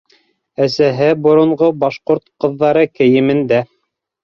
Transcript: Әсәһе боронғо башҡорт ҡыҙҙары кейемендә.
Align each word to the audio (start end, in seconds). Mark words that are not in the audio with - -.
Әсәһе 0.65 1.09
боронғо 1.25 1.69
башҡорт 1.85 2.25
ҡыҙҙары 2.47 2.85
кейемендә. 2.95 3.65